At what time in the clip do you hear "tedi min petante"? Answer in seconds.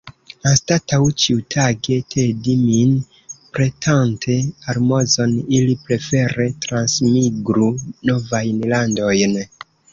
2.13-4.39